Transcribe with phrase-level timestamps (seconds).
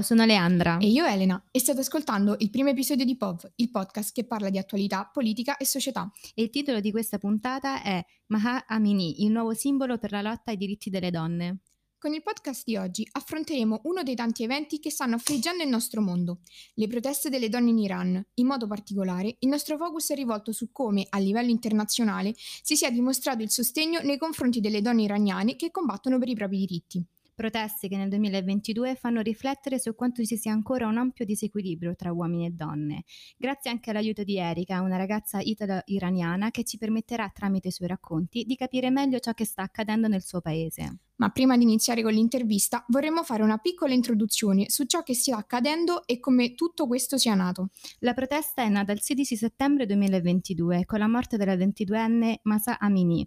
[0.00, 0.78] Ciao, sono Leandra.
[0.78, 4.48] E io Elena, e state ascoltando il primo episodio di POV, il podcast che parla
[4.48, 6.10] di attualità, politica e società.
[6.34, 10.52] E il titolo di questa puntata è Maha Amini, il nuovo simbolo per la lotta
[10.52, 11.58] ai diritti delle donne.
[11.98, 16.00] Con il podcast di oggi affronteremo uno dei tanti eventi che stanno affliggendo il nostro
[16.00, 16.38] mondo,
[16.74, 18.26] le proteste delle donne in Iran.
[18.34, 22.90] In modo particolare, il nostro focus è rivolto su come, a livello internazionale, si sia
[22.90, 27.06] dimostrato il sostegno nei confronti delle donne iraniane che combattono per i propri diritti.
[27.40, 32.12] Proteste che nel 2022 fanno riflettere su quanto ci sia ancora un ampio disequilibrio tra
[32.12, 33.04] uomini e donne,
[33.38, 38.44] grazie anche all'aiuto di Erika, una ragazza italo-iraniana che ci permetterà tramite i suoi racconti
[38.44, 40.98] di capire meglio ciò che sta accadendo nel suo paese.
[41.16, 45.36] Ma prima di iniziare con l'intervista vorremmo fare una piccola introduzione su ciò che sta
[45.36, 47.68] accadendo e come tutto questo sia nato.
[48.00, 53.26] La protesta è nata il 16 settembre 2022 con la morte della 22enne Masa Amini,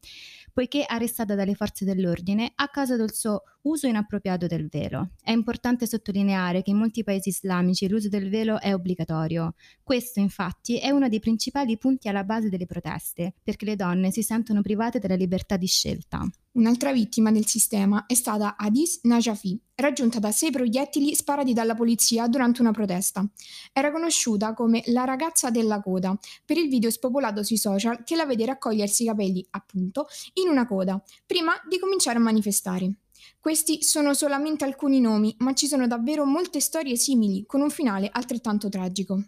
[0.52, 5.12] poiché arrestata dalle forze dell'ordine a causa del suo uso inappropriato del velo.
[5.22, 9.56] È importante sottolineare che in molti paesi islamici l'uso del velo è obbligatorio.
[9.84, 14.24] Questo infatti è uno dei principali punti alla base delle proteste, perché le donne si
[14.24, 16.28] sentono private della libertà di scelta.
[16.54, 22.28] Un'altra vittima del sistema è stata Hadis Najafi, raggiunta da sei proiettili sparati dalla polizia
[22.28, 23.28] durante una protesta.
[23.72, 28.28] Era conosciuta come la ragazza della coda per il video spopolato sui social che la
[28.28, 32.94] vede raccogliersi i capelli, appunto, in una coda, prima di cominciare a manifestare.
[33.40, 38.10] Questi sono solamente alcuni nomi, ma ci sono davvero molte storie simili, con un finale
[38.12, 39.22] altrettanto tragico.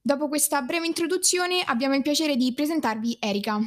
[0.00, 3.58] Dopo questa breve introduzione abbiamo il piacere di presentarvi Erika.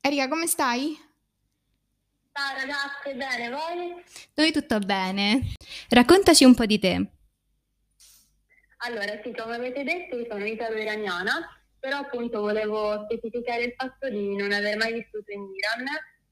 [0.00, 0.96] Erika, come stai?
[2.32, 4.02] Ciao ragazze, bene, voi?
[4.34, 5.54] Noi tutto bene.
[5.88, 7.10] Raccontaci un po' di te.
[8.86, 14.36] Allora, sì, come avete detto, io sono italo-iraniana, però appunto volevo specificare il fatto di
[14.36, 15.86] non aver mai vissuto in Iran.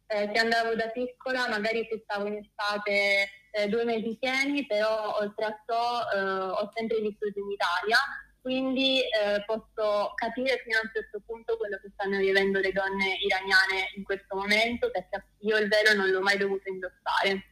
[0.08, 5.18] Eh, se andavo da piccola, magari se stavo in estate eh, due mesi pieni, però
[5.18, 7.98] oltre a ciò eh, ho sempre vissuto in Italia
[8.46, 13.18] quindi eh, posso capire fino a un certo punto quello che stanno vivendo le donne
[13.18, 17.44] iraniane in questo momento, perché io il velo non l'ho mai dovuto indossare.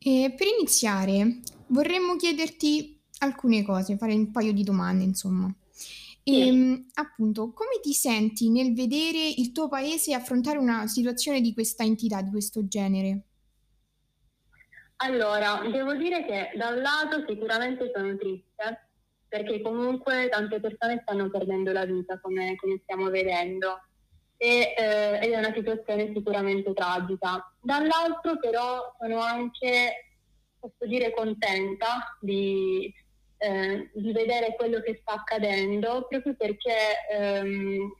[0.00, 5.48] E per iniziare vorremmo chiederti alcune cose, fare un paio di domande, insomma.
[6.28, 6.46] E.
[6.46, 11.84] Ehm, appunto, come ti senti nel vedere il tuo paese affrontare una situazione di questa
[11.84, 13.22] entità, di questo genere?
[14.96, 18.88] Allora, devo dire che da un lato sicuramente sono triste,
[19.26, 23.80] perché comunque tante persone stanno perdendo la vita, come, come stiamo vedendo,
[24.36, 27.54] e, eh, ed è una situazione sicuramente tragica.
[27.60, 30.16] Dall'altro però sono anche,
[30.58, 32.92] posso dire, contenta di,
[33.38, 36.76] eh, di vedere quello che sta accadendo, proprio perché
[37.10, 37.92] ehm,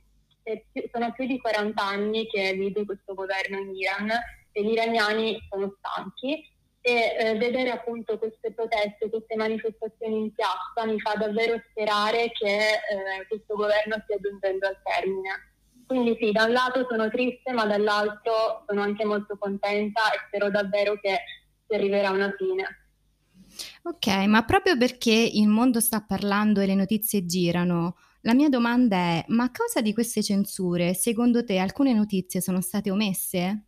[0.90, 4.10] sono più di 40 anni che vive questo governo in Iran
[4.52, 6.42] e gli iraniani sono stanchi
[6.80, 12.56] e eh, vedere appunto queste proteste, queste manifestazioni in piazza mi fa davvero sperare che
[12.56, 15.52] eh, questo governo stia giungendo al termine.
[15.86, 20.50] Quindi sì, da un lato sono triste, ma dall'altro sono anche molto contenta e spero
[20.50, 21.18] davvero che
[21.66, 22.87] si arriverà a una fine.
[23.88, 28.94] Ok, ma proprio perché il mondo sta parlando e le notizie girano, la mia domanda
[28.94, 33.64] è, ma a causa di queste censure, secondo te alcune notizie sono state omesse?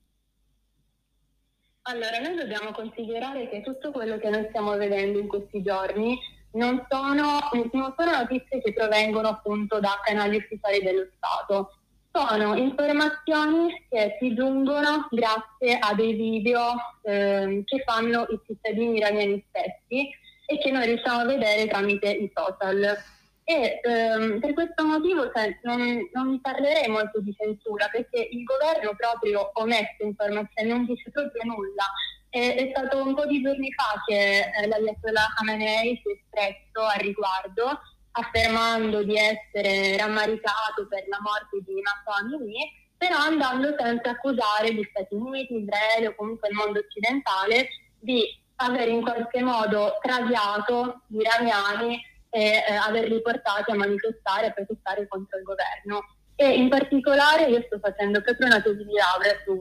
[1.84, 6.18] Allora, noi dobbiamo considerare che tutto quello che noi stiamo vedendo in questi giorni
[6.52, 11.79] non sono, non sono notizie che provengono appunto da canali ufficiali dello Stato,
[12.12, 19.44] sono informazioni che ci giungono grazie a dei video eh, che fanno i cittadini iraniani
[19.48, 20.10] stessi
[20.46, 22.96] e che noi riusciamo a vedere tramite i social.
[23.44, 28.94] E ehm, per questo motivo cioè, non, non parlerei molto di censura perché il governo
[28.96, 31.84] proprio omette informazioni, non dice proprio nulla.
[32.28, 36.86] E, è stato un po' di giorni fa che eh, l'Ayatollah Khamenei si è espresso
[36.86, 37.80] al riguardo
[38.12, 44.86] affermando di essere rammaricato per la morte di Mahsa Amini, però andando senza accusare gli
[44.90, 47.68] Stati Uniti, Israele o comunque il mondo occidentale
[47.98, 48.22] di
[48.56, 51.98] aver in qualche modo traviato gli iraniani
[52.28, 56.04] e eh, averli portati a manifestare, a protestare contro il governo.
[56.36, 59.56] E in particolare io sto facendo proprio una tesi di laurea su,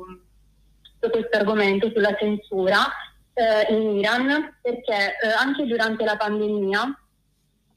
[0.99, 2.87] su questo argomento, sulla censura
[3.33, 6.97] eh, in Iran, perché eh, anche durante la pandemia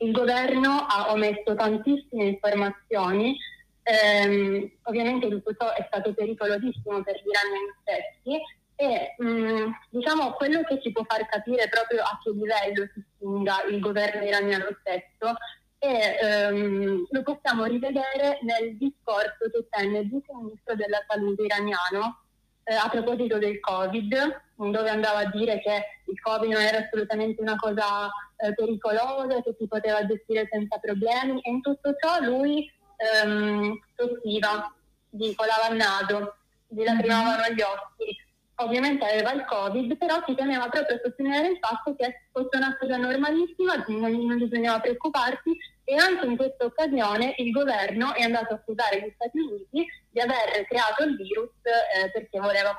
[0.03, 3.37] il governo ha omesso tantissime informazioni.
[3.85, 8.41] Ehm, ovviamente tutto ciò è stato pericolosissimo per gli iraniani stessi
[8.77, 13.05] e mh, mm, diciamo quello che ci può far capire proprio a che livello si
[13.15, 15.35] spinga il governo iraniano stesso
[15.79, 22.22] e ehm, lo possiamo rivedere nel discorso che tenne il vice ministro della salute iraniano
[22.65, 27.41] eh, a proposito del Covid, dove andava a dire che il Covid non era assolutamente
[27.41, 32.71] una cosa eh, pericolosa, che si poteva gestire senza problemi e in tutto ciò lui
[32.97, 34.73] ehm, tossiva,
[35.11, 36.35] gli colava il naso,
[36.69, 38.17] gli lacrimavano gli occhi.
[38.57, 42.77] Ovviamente aveva il Covid, però si teneva proprio a sostenere il fatto che fosse una
[42.79, 48.55] cosa normalissima, non, non bisognava preoccuparsi e anche in questa occasione il governo è andato
[48.55, 52.77] a accusare gli Stati Uniti di aver creato il virus eh, perché voleva,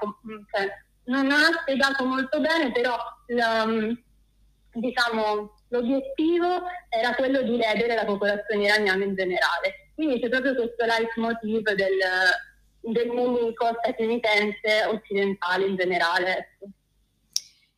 [0.52, 0.68] cioè,
[1.06, 2.96] non, ha spiegato molto bene, però
[3.28, 3.66] la,
[4.74, 9.92] diciamo, l'obiettivo era quello di ledere la popolazione iraniana in generale.
[9.96, 11.98] Quindi c'è proprio questo leitmotiv del,
[12.80, 16.38] del nemico statunitense occidentale in generale.
[16.38, 16.66] Ecco.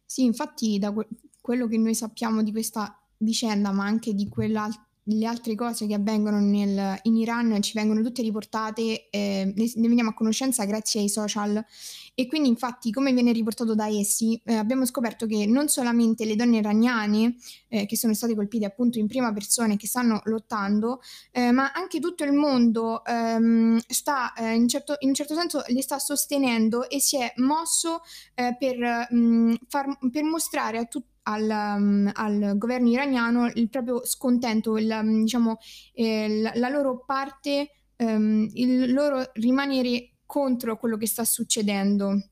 [0.06, 1.08] Sì, infatti da que-
[1.42, 5.94] quello che noi sappiamo di questa vicenda, ma anche di quell'altra le altre cose che
[5.94, 11.02] avvengono nel, in Iran ci vengono tutte riportate, eh, ne, ne, veniamo a conoscenza grazie
[11.02, 11.64] ai social.
[12.18, 16.36] E quindi infatti come viene riportato da essi eh, abbiamo scoperto che non solamente le
[16.36, 17.36] donne iraniane
[17.68, 21.72] eh, che sono state colpite appunto in prima persona e che stanno lottando, eh, ma
[21.74, 26.00] anche tutto il mondo ehm, sta eh, in, certo, in un certo senso le sta
[26.00, 28.02] sostenendo e si è mosso
[28.34, 33.70] eh, per, mh, mm, far, per mostrare a tutti al, um, al, governo iraniano il
[33.70, 35.58] proprio scontento, il, um, diciamo,
[35.94, 42.30] eh, la, loro parte, um, il loro rimanere contro quello che sta succedendo.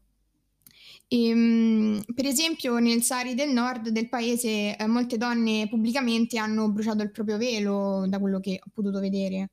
[1.07, 6.71] E, um, per esempio nel Sari del nord del paese eh, molte donne pubblicamente hanno
[6.71, 9.49] bruciato il proprio velo, da quello che ho potuto vedere.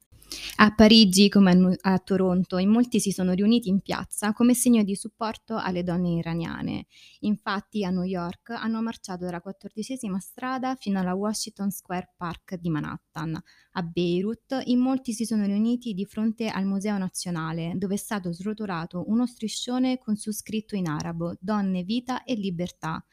[0.57, 4.95] A Parigi, come a Toronto, in molti si sono riuniti in piazza come segno di
[4.95, 6.87] supporto alle donne iraniane.
[7.21, 12.69] Infatti a New York hanno marciato dalla quattordicesima strada fino alla Washington Square Park di
[12.69, 13.41] Manhattan.
[13.73, 18.33] A Beirut in molti si sono riuniti di fronte al Museo Nazionale, dove è stato
[18.33, 23.05] srotolato uno striscione con su scritto in arabo Donne, vita e libertà.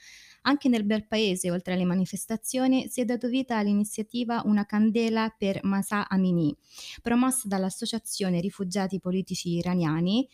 [0.47, 5.59] Anche nel bel paese, oltre alle manifestazioni, si è dato vita all'iniziativa Una candela per
[5.63, 6.55] Masa Amini,
[7.01, 10.25] promossa dall'Associazione Rifugiati Politici Iraniani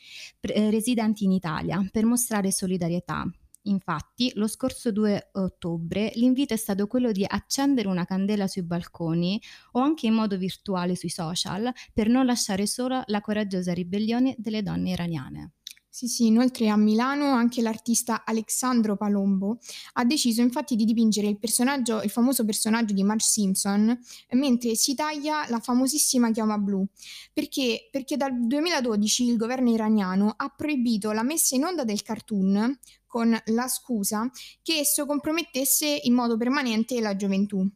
[0.41, 3.25] eh, residenti in Italia, per mostrare solidarietà.
[3.63, 9.41] Infatti, lo scorso 2 ottobre l'invito è stato quello di accendere una candela sui balconi
[9.71, 14.61] o anche in modo virtuale sui social per non lasciare sola la coraggiosa ribellione delle
[14.61, 15.53] donne iraniane.
[15.95, 19.59] Sì, sì, inoltre a Milano anche l'artista Alexandro Palombo
[19.93, 23.99] ha deciso infatti di dipingere il personaggio, il famoso personaggio di Marge Simpson,
[24.31, 26.83] mentre si taglia la famosissima chioma blu.
[27.31, 27.89] Perché?
[27.91, 32.75] Perché dal 2012 il governo iraniano ha proibito la messa in onda del cartoon
[33.05, 34.27] con la scusa
[34.63, 37.69] che esso compromettesse in modo permanente la gioventù.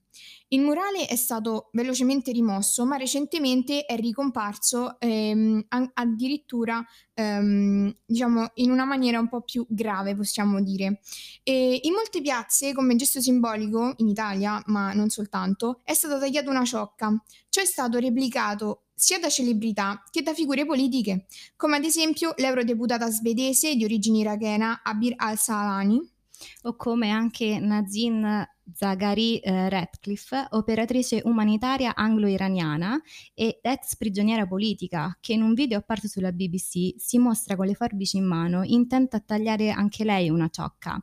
[0.49, 6.83] Il murale è stato velocemente rimosso, ma recentemente è ricomparso ehm, addirittura
[7.13, 11.01] ehm, diciamo in una maniera un po' più grave, possiamo dire.
[11.43, 16.49] E in molte piazze, come gesto simbolico, in Italia, ma non soltanto, è stata tagliata
[16.49, 17.11] una ciocca.
[17.49, 23.09] Ciò è stato replicato sia da celebrità che da figure politiche, come ad esempio l'eurodeputata
[23.11, 26.15] svedese di origine irachena Abir al-Salani,
[26.63, 33.01] o come anche Nazin Zaghari eh, Ratcliffe, operatrice umanitaria anglo-iraniana
[33.33, 37.73] ed ex prigioniera politica, che in un video apparso sulla BBC si mostra con le
[37.73, 41.01] forbici in mano, intenta a tagliare anche lei una ciocca.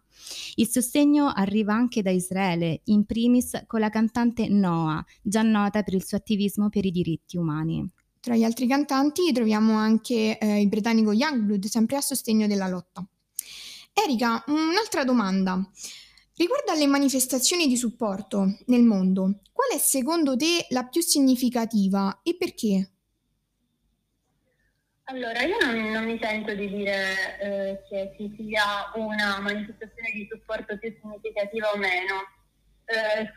[0.56, 5.94] Il sostegno arriva anche da Israele, in primis con la cantante Noah, già nota per
[5.94, 7.90] il suo attivismo per i diritti umani.
[8.20, 13.06] Tra gli altri cantanti troviamo anche eh, il britannico Youngblood, sempre a sostegno della lotta.
[13.96, 15.56] Erika, un'altra domanda.
[16.36, 22.36] Riguardo alle manifestazioni di supporto nel mondo, qual è secondo te la più significativa e
[22.36, 22.90] perché?
[25.04, 30.26] Allora, io non, non mi sento di dire eh, che ci sia una manifestazione di
[30.28, 32.14] supporto più significativa o meno.
[32.86, 33.32] Eh,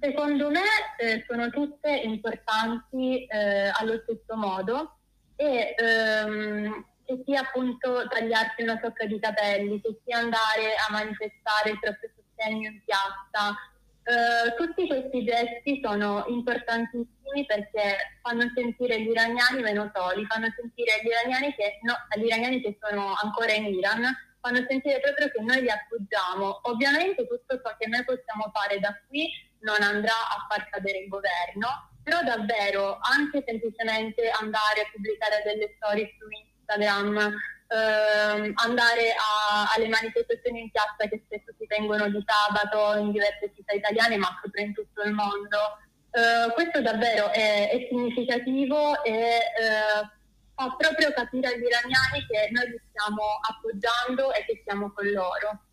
[0.00, 0.62] secondo me
[0.98, 4.98] eh, sono tutte importanti eh, allo stesso modo
[5.36, 11.70] e ehm, che sia appunto tagliarsi una tocca di capelli, che sia andare a manifestare
[11.70, 13.58] il proprio sostegno in piazza.
[14.00, 21.00] Uh, tutti questi gesti sono importantissimi perché fanno sentire gli iraniani meno soli, fanno sentire
[21.02, 24.02] gli iraniani che, no, gli iraniani che sono ancora in Iran,
[24.40, 26.60] fanno sentire proprio che noi li appoggiamo.
[26.70, 29.28] Ovviamente tutto ciò che noi possiamo fare da qui
[29.60, 35.74] non andrà a far cadere il governo, però davvero anche semplicemente andare a pubblicare delle
[35.76, 42.08] storie su Instagram, Instagram, ehm, andare a, alle manifestazioni in piazza che spesso si tengono
[42.08, 45.58] di sabato in diverse città italiane, ma proprio in tutto il mondo.
[46.12, 50.02] Eh, questo davvero è, è significativo e eh,
[50.54, 55.64] fa proprio capire agli iraniani che noi li stiamo appoggiando e che siamo con loro.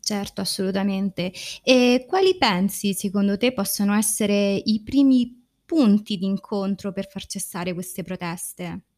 [0.00, 1.30] Certo, assolutamente.
[1.62, 7.72] E quali pensi, secondo te, possono essere i primi punti di incontro per far cessare
[7.74, 8.89] queste proteste?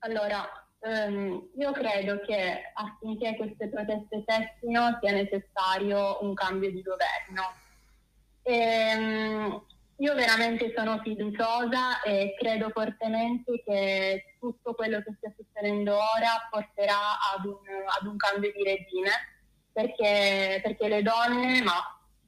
[0.00, 0.48] Allora,
[0.80, 7.52] um, io credo che affinché queste proteste cessino sia necessario un cambio di governo.
[8.42, 9.64] E, um,
[9.96, 17.18] io veramente sono fiduciosa e credo fortemente che tutto quello che sta succedendo ora porterà
[17.34, 17.58] ad un,
[18.00, 19.10] ad un cambio di regime,
[19.70, 21.74] perché, perché le donne, ma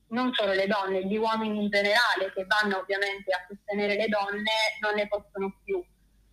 [0.09, 4.52] non solo le donne, gli uomini in generale che vanno ovviamente a sostenere le donne
[4.81, 5.83] non ne possono più.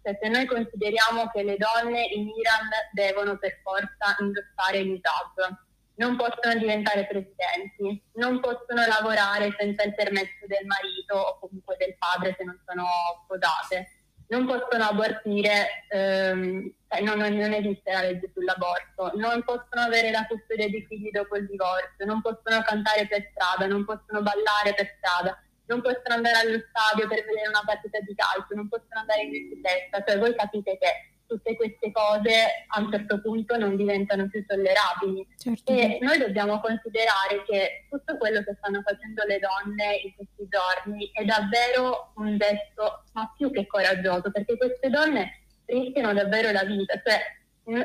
[0.01, 5.67] Cioè, se noi consideriamo che le donne in Iran devono per forza indossare l'hijab,
[5.99, 11.95] non possono diventare presidenti, non possono lavorare senza il permesso del marito o comunque del
[11.97, 12.85] padre se non sono
[13.25, 20.11] sposate, non possono abortire, ehm, cioè non, non, esiste la legge sull'aborto, non possono avere
[20.11, 24.73] la custodia dei figli dopo il divorzio, non possono cantare per strada, non possono ballare
[24.75, 25.37] per strada,
[25.69, 29.29] non possono andare allo stadio per vedere una partita di calcio, non possono andare in
[29.29, 34.43] bicicletta, cioè voi capite che tutte queste cose a un certo punto non diventano più
[34.43, 35.27] tollerabili.
[35.37, 35.71] Certo.
[35.71, 41.11] E noi dobbiamo considerare che tutto quello che stanno facendo le donne in questi giorni
[41.13, 46.99] è davvero un gesto, ma più che coraggioso, perché queste donne rischiano davvero la vita.
[47.05, 47.21] Cioè,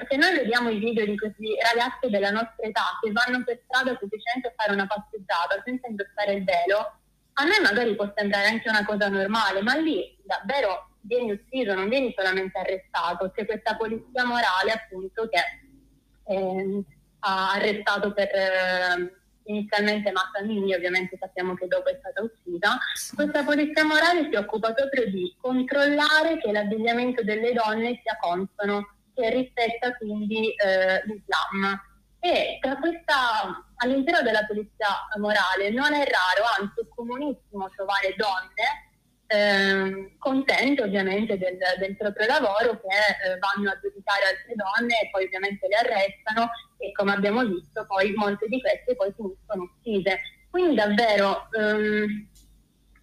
[0.08, 3.94] se noi vediamo i video di questi ragazzi della nostra età che vanno per strada
[4.00, 7.03] semplicemente a fare una passeggiata senza indossare il velo,
[7.34, 11.88] a noi magari può sembrare anche una cosa normale, ma lì davvero vieni ucciso, non
[11.88, 16.84] vieni solamente arrestato, c'è questa polizia morale appunto che eh,
[17.20, 22.78] ha arrestato per eh, inizialmente Massanini, ovviamente sappiamo che dopo è stata uccisa,
[23.14, 29.30] questa polizia morale si occupa proprio di controllare che l'abbigliamento delle donne sia consono, che
[29.30, 31.92] rispetta quindi eh, l'Islam.
[32.24, 34.88] E questa, all'interno della polizia
[35.18, 38.92] morale non è raro, anzi è comunissimo trovare donne
[39.26, 45.10] eh, contente ovviamente del, del, proprio lavoro che eh, vanno a giudicare altre donne e
[45.10, 50.20] poi ovviamente le arrestano e come abbiamo visto poi molte di queste poi finiscono uccise.
[50.48, 52.28] Quindi davvero ehm,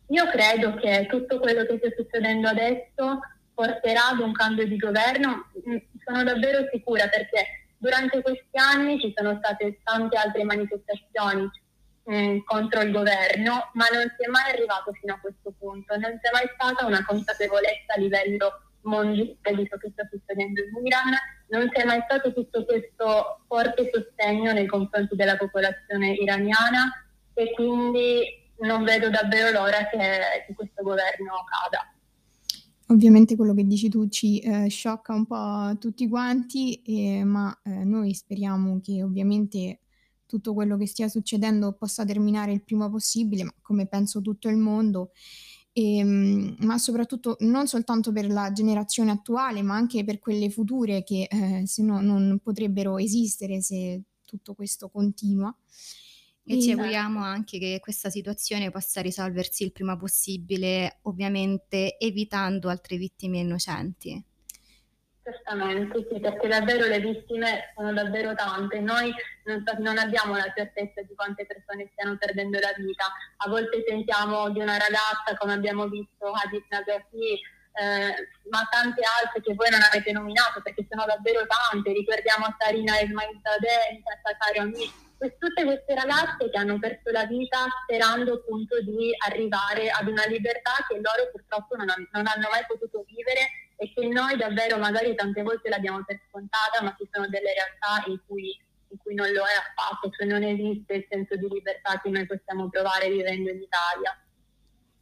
[0.08, 3.20] io credo che tutto quello che sta succedendo adesso
[3.54, 9.12] porterà ad un cambio di governo, mm, sono davvero sicura perché durante questi anni ci
[9.16, 11.50] sono state tante altre manifestazioni
[12.10, 16.20] mm, contro il governo, ma non si è mai arrivato fino a questo punto, non
[16.22, 21.12] c'è mai stata una consapevolezza a livello mondiale di ciò che sta succedendo in Iran,
[21.50, 26.92] non c'è mai stato tutto questo forte sostegno nei confronti della popolazione iraniana
[27.34, 31.91] e quindi non vedo davvero l'ora che, che questo governo cada.
[32.92, 37.86] Ovviamente quello che dici tu ci eh, sciocca un po' tutti quanti, eh, ma eh,
[37.86, 39.80] noi speriamo che ovviamente
[40.26, 44.58] tutto quello che stia succedendo possa terminare il prima possibile, ma come penso tutto il
[44.58, 45.12] mondo,
[45.72, 51.04] e, ehm, ma soprattutto non soltanto per la generazione attuale, ma anche per quelle future
[51.04, 55.56] che eh, se no non potrebbero esistere se tutto questo continua.
[56.56, 62.98] E, ci auguriamo anche che questa situazione possa risolversi il prima possibile, ovviamente evitando altre
[62.98, 64.24] vittime innocenti.
[65.24, 68.80] Certamente, sì, perché davvero le vittime sono davvero tante.
[68.80, 69.14] Noi
[69.46, 73.06] non, non, abbiamo la certezza di quante persone stiano perdendo la vita.
[73.38, 77.40] A volte sentiamo di una ragazza, come abbiamo visto Hadith Nagafi,
[77.74, 78.16] eh,
[78.50, 81.94] ma tante altre che voi non avete nominato perché sono davvero tante.
[81.94, 88.34] Ricordiamo Sarina Esmail Sadeh, Sakari Ami, tutte queste ragazze che hanno perso la vita sperando
[88.42, 93.06] appunto di arrivare ad una libertà che loro purtroppo non, hanno, non hanno mai potuto
[93.06, 97.54] vivere e che noi davvero magari tante volte l'abbiamo per scontata, ma ci sono delle
[97.54, 98.58] realtà in cui,
[98.90, 102.26] in cui non lo è affatto, cioè non esiste il senso di libertà che noi
[102.26, 104.18] possiamo provare vivendo in Italia.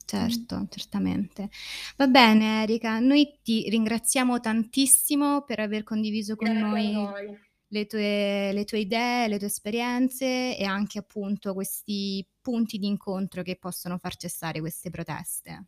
[0.09, 1.51] Certo, certamente.
[1.95, 7.37] Va bene Erika, noi ti ringraziamo tantissimo per aver condiviso con Grazie noi
[7.67, 13.43] le tue, le tue idee, le tue esperienze e anche appunto questi punti di incontro
[13.43, 15.67] che possono far cessare queste proteste.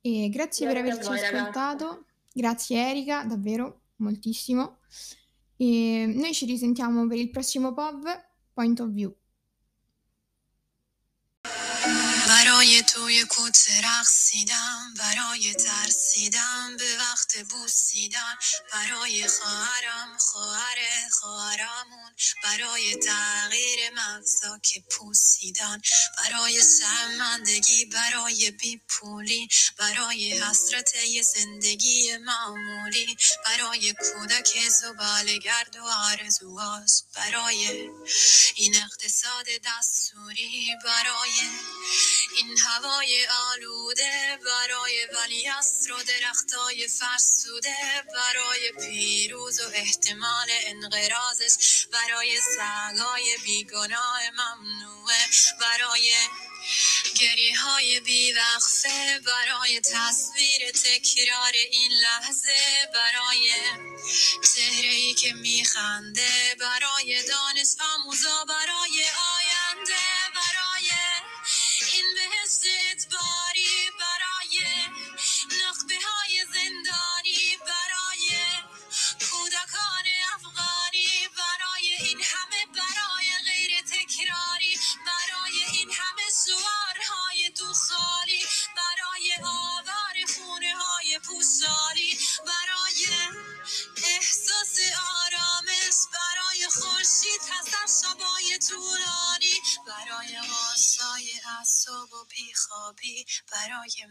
[0.00, 2.04] E grazie, grazie per averci voi, ascoltato, ragazzi.
[2.34, 4.78] grazie Erika, davvero moltissimo.
[5.56, 8.04] E noi ci risentiamo per il prossimo POV
[8.52, 9.12] Point of View.
[12.44, 18.34] برای توی کت رقصیدم برای ترس رسیدم به وقت بوسیدن
[18.72, 20.78] برای خواهرم خواهر
[21.10, 22.12] خواهرمون.
[22.44, 25.80] برای تغییر مغزا که پوسیدن.
[26.18, 29.48] برای شرمندگی برای بیپولی.
[29.78, 33.16] برای حسرت یه زندگی معمولی.
[33.44, 37.90] برای کودک زبال گرد و آرزواش برای
[38.56, 40.76] این اقتصاد دستوری.
[40.84, 41.50] برای
[42.36, 53.36] این هوای آلوده برای ولیعصر و درختای فرسوده برای پیروز و احتمال انقرازش برای سگای
[53.44, 55.26] بیگناه ممنوعه
[55.60, 56.12] برای
[57.20, 63.50] گریه های بیوقفه برای تصویر تکرار این لحظه برای
[64.54, 69.04] چهره ای که میخنده برای دانش آموزا برای
[69.36, 70.21] آینده.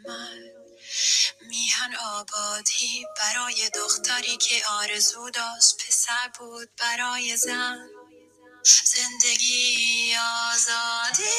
[0.07, 0.51] من.
[1.49, 7.89] میهن آبادی برای دختری که آرزو داشت پسر بود برای زن.
[8.85, 10.15] زندگی
[10.53, 11.31] آزادی.